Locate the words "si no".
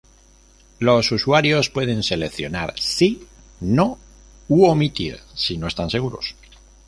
5.35-5.67